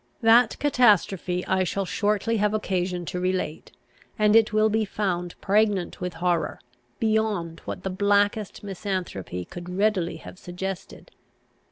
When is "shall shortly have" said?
1.63-2.55